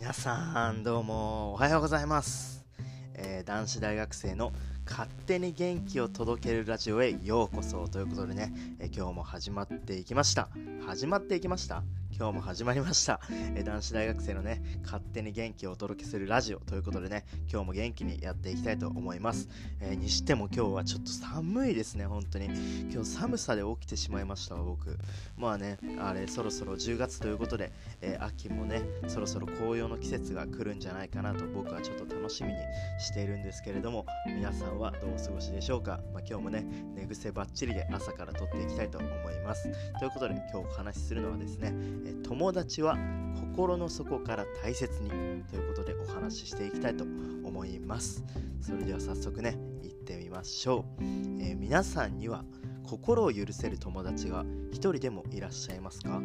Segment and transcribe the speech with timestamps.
[0.00, 2.64] 皆さんどうもおはようございます、
[3.12, 4.50] えー男子大学生の
[4.88, 10.48] 勝手に元気を届けるラジオへようこそということでね、えー今日も始まっていきました。
[10.86, 11.82] 始まっていきました。
[12.20, 13.18] 今日も始まりました、
[13.56, 19.48] え男子大学生のね勝手に元気をお届けするラジオということでね今日も元気にやっていきたいと思います、
[19.80, 22.50] えーにしても今日はちょっと寒いですね本当に。
[22.92, 24.98] 今日寒さで起きてしまいましたわ僕。
[25.38, 32.58] まあねあれそろそろ10月ということで、えー秋もねそろそろ紅葉の季節が来るんじゃないかなと僕はちょっと楽しみに
[32.98, 39.70] しているんですけれども皆さんはどうお過ごしでしょうか、まあ、今日もね寝癖ばっちりで朝から撮っていきたいと思います。
[39.98, 41.72] ということで今日お話しするのはですね、
[42.06, 42.96] え友達は
[43.40, 48.24] 心の底から大切にということでお話ししていきたいと思います。
[48.60, 52.44] それでは早速ね行ってみましょう、えー皆さんには
[52.84, 56.20] 心を許せる友達が一人でもいらっしゃいますか？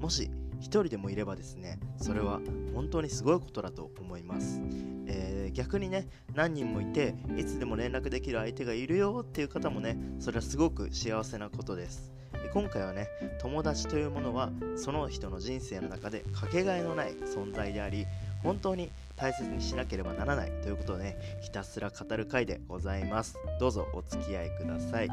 [0.00, 0.30] もし
[0.60, 2.40] 一人でもいればですねそれは
[2.74, 4.60] 本当にすごいことだと思います、
[5.06, 12.12] えー逆にね何人もいていつでも連絡できる相手がいるよっていう方もねそれはすごく幸せなことです。
[12.56, 18.06] 今回はね友達というものはその人の人生の中でかけがえのない存在であり
[18.42, 23.36] 本当に大切にしなければならないということをねひたすら語る回でございます。
[23.60, 25.08] どうぞお付き合いください、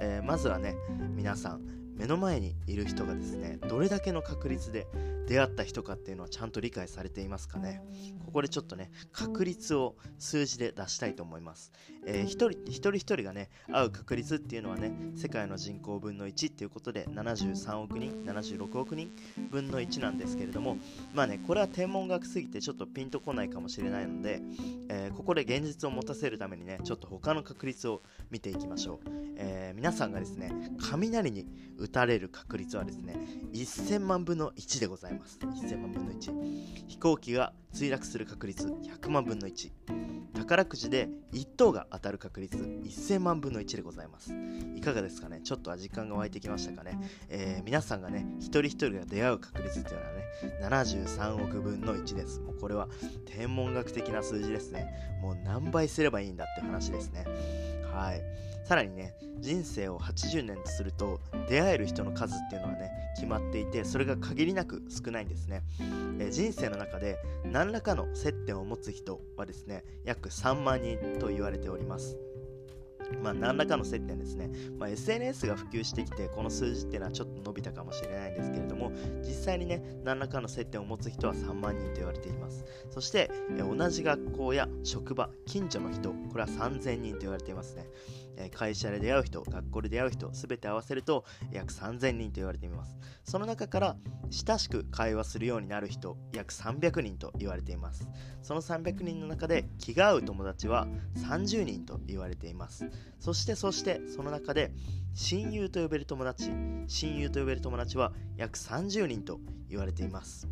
[0.00, 0.74] えーまずはね
[1.14, 1.60] 皆さん
[1.96, 4.88] 目の前にいる人がですねどれだけの確率で
[5.26, 7.82] 出会った人かっていうのはちゃんと理解されていますかね。
[8.32, 11.70] ここでちょっとね確率を数字で出したいと思います、
[12.06, 19.10] えー一人一人一人がね会う確率っていうのはね世界の人口分の1っていうことで73億人76億人
[19.50, 20.78] 分の1なんですけれども
[21.12, 24.40] まあねこれは天文学すぎてちょっとピンとこないかもしれないので、
[24.88, 30.52] えーここで現実を持たせるためにねちょっと他の確率を見ていきましょう、えー皆さんがですね
[30.90, 31.46] 雷に
[31.78, 33.16] 打たれる確率はですね
[33.52, 39.70] 1000万分の1でございます1000万分の1飛行機が墜落する確率100万分の1
[40.34, 44.32] 宝くじで1等が当たる確率1000万分の1でございます。
[44.76, 45.40] いかがですかね？
[45.42, 52.40] ちょっと味感が湧いてきましたかね、えー皆さんがね一人一人が出会う確率っていうのはね73億分の1です。
[52.40, 52.88] もうこれは
[53.24, 54.92] 天文学的な数字ですね。
[55.20, 57.24] もう何倍すればいいんだって話ですね。
[57.92, 58.22] はい。
[58.64, 65.62] さらにね人生を80年とすると出会える人の数っていうのはね決まっていてそれが限りなく少ないんですね、
[66.18, 72.16] えー人生の中で何らかの接点を持つ人はですね約3万人と言われております。
[73.20, 82.64] まあ、何らかの接点ですね、まあ、SNS が普及してきてこの数字っていうのはちょっと伸びたかもしれないんですけれども実際にね何らかの接点を持つ人は3万人と言われています。
[82.90, 87.86] そして同じ学校や職場近所の人これは3000人と言われていますね。
[88.50, 92.96] 会社で出会う人学校で出会う人全て合わせると約3000人と言われています。
[93.24, 93.96] その中から
[94.30, 98.08] 親しく会話するようになる人約300人と言われています。
[98.42, 100.86] その300人の中で気が合う友達は
[101.16, 102.90] 30人と言われています。
[103.20, 104.72] そしてそしてその中で
[105.14, 106.50] 親友と呼べる友達
[106.88, 110.48] 親友と呼べる友達は約30人と言われています。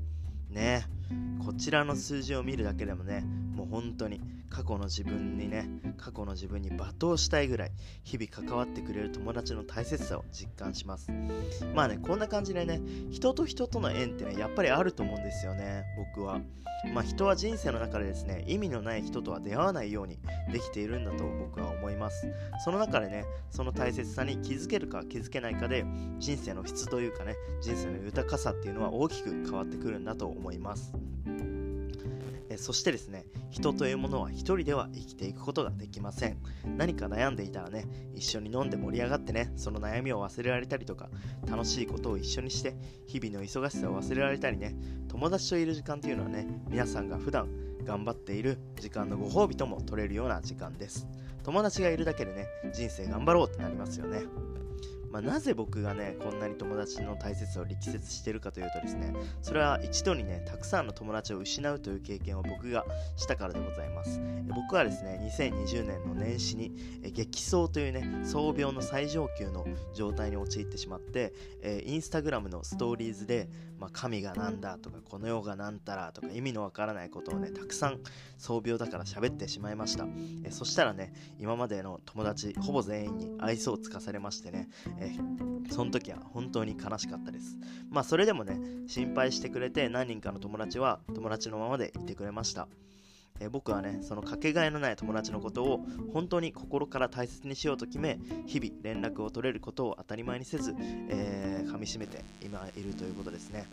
[0.48, 0.84] ね。
[1.44, 3.24] こちらの数字を見るだけでもね
[3.60, 7.72] もう本当に過去の自分にね過去の自分に罵倒したいぐらい
[8.04, 11.10] 日々関わってくれる友達の大切さを実感します。
[11.74, 15.84] まあねこんな感じでね人と人との縁ってねやっぱりあると思うんですよね
[16.14, 16.40] 僕は。
[16.94, 20.18] まあ人は人生の中でですね意味のない人とは出会わないように
[20.50, 22.26] できているんだと僕は思います。
[22.64, 25.84] その中でねその大切さに気づけるか気づけないかで
[26.18, 30.94] 人生の質というかね人生の豊かさっていうのは大きく変わってくるんだと思います。
[32.56, 36.38] そしてですね人というものは一人では生きていくことができません。
[36.76, 41.08] 何か悩んでいたらね一緒に飲んで盛り上がってねその悩みを忘れられたりとか
[41.48, 42.74] 楽しいことを一緒にして
[43.06, 44.74] 日々の忙しさを忘れられたりね
[45.08, 47.48] 友達といる時間っていうのはね皆さんが普段
[47.84, 51.06] 頑張っている時間のご褒美とも取れるような時間です。
[51.42, 54.22] 友達がいるだけでね人生頑張ろうってなりますよね。
[55.10, 59.12] まあ、なぜ僕がねこんなに友達の大切さを力説してるかというとですね
[59.42, 62.84] それは一度にねたくさんの友達を失うという経験を僕が
[63.16, 64.20] したからでございます。
[64.48, 66.72] 僕はですね2020年の年始に
[67.12, 71.32] 激走というね創病の最上級の状態に陥ってしまって
[71.62, 73.48] えインスタグラムのストーリーズで、
[73.78, 78.00] まあ、神がなんだとかこの世がなんたらとか意味のわからないことをねたくさん
[78.38, 80.06] 創病だから喋ってしまいました。
[80.44, 84.68] えそしたらね今までの友達ほぼ全員に愛想をつかされましてね
[85.00, 85.12] え
[85.70, 87.56] その時は本当に悲しかったです。
[87.90, 92.68] まあそれでもね、心配してくれて何人かの友達は友達のままでいてくれました。
[93.40, 100.74] え、僕はねそのかけがえのない友達のことを本当に心から大切にしようと決め日々連絡を取れることを当たり前にせず、
[101.08, 103.66] えー、噛みしめて今いるということですね。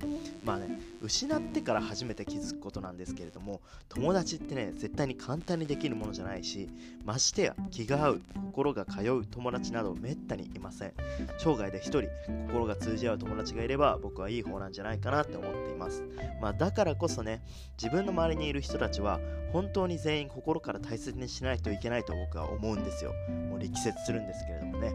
[0.43, 6.69] まあね失ってから初めて気づくことなんですけれども友達ってね絶対に簡単にできるものじゃないし
[7.05, 10.93] ましてや気が合う心が通う友達などめったにいません。
[11.37, 12.03] 生涯で1人
[12.47, 16.03] 心が通じ合う友達がいれば僕はいい方なんじゃないかなって思っています、
[16.41, 17.41] まあ、だからこそね
[17.81, 19.19] 自分の周りにいる人たちは
[19.57, 23.11] 本当に全員心から大切にしないといけないと僕は思うんですよ。
[23.49, 24.93] もう力説するんですけれどもね、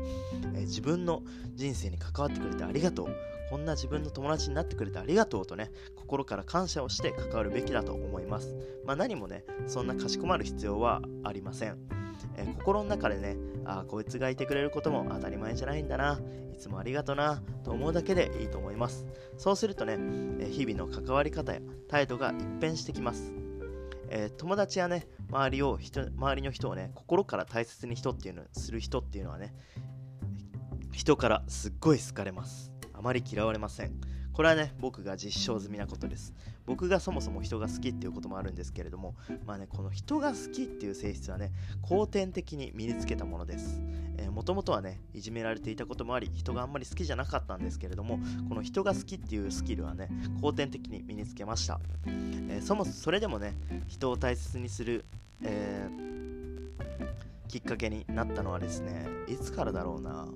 [0.54, 1.24] えー、自分の
[1.56, 3.08] 人生に関わってくれてありがとう。
[3.50, 8.54] こんな自分の友達になってくれてありがとうとね心から感謝をして関わるべきだと思います。
[8.84, 11.76] まあ何もねそんなかしこまる必要はありません。
[12.36, 16.20] えー、心の中でね、あこいつがいてくれることも当たり前じゃないんだな、
[16.54, 19.06] いつもありがとな、と思うだけでいいと思います。
[19.38, 23.32] そうするとね、えー、日々の関わり方や態度が一変してきます。
[24.14, 29.54] えー、友達やね、周りを人、周りの人をね、心から大切に人っていうのする人っていうのはね、
[30.92, 32.70] 人からすっごい好かれます。
[32.92, 33.98] あまり嫌われません。
[34.32, 36.34] これはね、僕が実証済みなことです。
[36.64, 39.14] 僕がそもそも人が好きっていうこともあるんですけれども、
[39.46, 41.52] まあね、この人が好きっていう性質はね、
[41.82, 43.80] 後天的に身につけたものです。
[44.32, 48.18] もともとはね、いじめられていたこともあり、人があんまり好きじゃなかったんですけれども、
[48.48, 50.08] この人が好きっていうスキルはね、
[50.40, 51.80] 後天的に身につけました。
[52.06, 53.54] えー、そもそれでもね、
[53.88, 55.04] 人を大切にする、
[55.42, 60.26] えー、きっかけになったのはですね、いつからだろうな。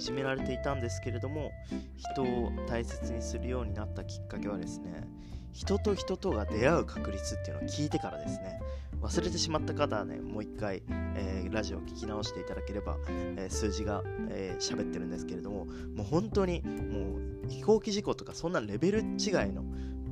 [0.00, 1.52] いじめられていたんですけれども
[1.98, 5.06] 人を大切にするようになったきっかけはですね
[5.52, 8.62] 人と人とが出会う確率っていうのを聞いてからですね
[9.02, 10.82] 忘れてしまった方はねもう一回、
[11.16, 12.96] えー、ラジオを聞き直していただければ、
[13.36, 19.06] えー、数字が喋、えー、ってるんですけれどももう本当にもう飛行機事故とかそんなレベル違い
[19.52, 19.64] の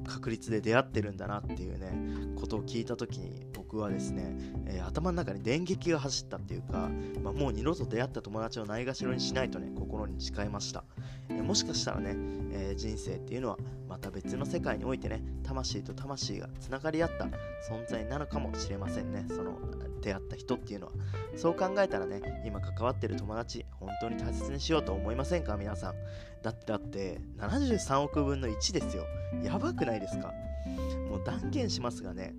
[0.06, 4.34] 確率で出会ってるんだなっていうねことを聞いた時に僕はですね、
[4.66, 6.88] えー、頭の中に電撃が走ったっていうか、
[7.22, 10.84] まあ、もう二度と出会った友達をないがしろにしないとね心に誓いました、
[11.28, 12.14] えー、もしかしたらね、
[12.50, 17.24] えー、人生っていうのはまた別の世界においてね魂と魂がつながり合った
[17.70, 19.26] 存在なのかもしれませんね。
[19.28, 19.58] その
[20.00, 20.92] 出会った人っていうのは。
[21.36, 25.56] そう考えたらね今関わってる友達本当に大切にしようと思いませんか？
[25.58, 25.94] 皆さん。
[26.42, 29.04] だってだって73億分の1ですよ。
[29.42, 30.32] やばくないですか？
[31.08, 32.34] もう断言しますがね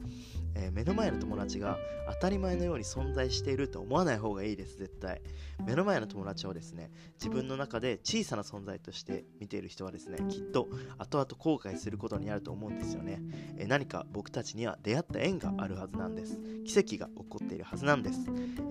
[0.56, 1.78] えー、目の前の友達が
[2.12, 5.22] 当たり前のように存在していると思わない方がいいです絶対。
[5.66, 10.68] 目の前の友達をですね自分の中で小さな存在として見ている人はですねきっと
[10.98, 13.22] 後々後悔することになると思うんですよね、
[13.58, 16.40] えー、何か僕たちには出会った縁があるはずなんです。
[16.66, 18.20] 奇跡が起こっているはずなんです、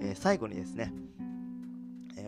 [0.00, 0.92] えー、最後にですね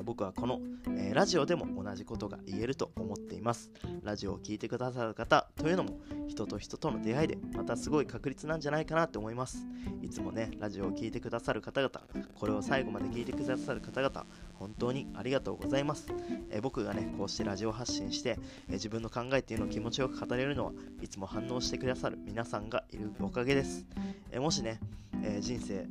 [0.01, 0.61] え僕はこの、
[0.97, 3.71] えー、ラジオでも同じことが言えると思っています。
[4.03, 5.99] ラジオを聴いてくださる方というのも
[6.29, 9.67] 人と人との出会いでまたすごい確率なんじゃないかなって思います。
[10.03, 11.91] いつもね、ラジオを聴いてくださる方々、
[12.35, 16.09] これを最後まで聞いてくださる方々、本当にありがとうございます。
[16.51, 18.39] え僕がね、こうしてラジオ発信して、
[18.69, 20.73] え自分の考えっていうのを気持ちよく語れるのは
[21.03, 23.85] いつも反応してくださる皆さんがいるおかげです。
[24.33, 24.81] えもしね、
[25.23, 25.87] え人生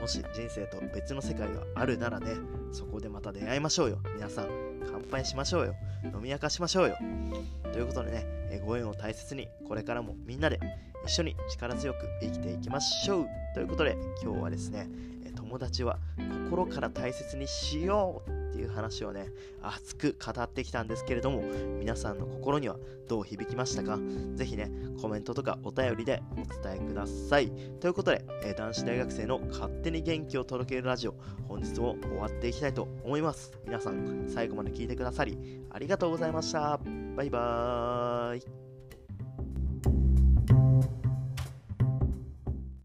[0.00, 2.34] もし人生と別の世界があるならね、
[2.72, 3.98] そこでまた出会いましょうよ。
[4.14, 4.48] 皆さん、
[4.90, 5.74] 乾杯しましょうよ。
[6.04, 6.96] 飲み明かしましょうよ。
[7.72, 10.60] ということでね、えご縁を大切に、これからもみんなで
[11.04, 13.26] 一緒に力強く生きていきましょう。
[13.54, 14.88] ということで、今日はですね、
[15.54, 16.00] 友達は
[16.46, 19.28] 心から大切にしようっていう話をね、
[19.62, 21.42] 熱く語ってきたんですけれども、
[21.78, 23.96] 皆さんの心にはどう響きましたか？
[24.34, 26.34] ぜひね、コメントとかお便りでお
[26.64, 27.52] 伝えください。
[27.78, 31.14] ということで、え、男子大学生の勝手に元気を届けるラジオ、
[31.46, 33.52] 本日も終わっていきたいと思います。
[33.64, 35.38] 皆さん、最後まで聞いてくださり、
[35.70, 36.80] ありがとうございました。
[37.14, 38.63] バイバーイ。